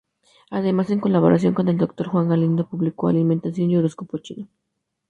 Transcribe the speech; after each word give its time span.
Además 0.49 0.89
en 0.89 0.99
colaboración 0.99 1.53
con 1.53 1.67
el 1.67 1.77
doctor 1.77 2.07
Juan 2.07 2.27
Galindo 2.27 2.67
publicó 2.67 3.07
"Alimentación 3.07 3.69
y 3.69 3.77
horóscopo 3.77 4.17
chino". 4.17 4.47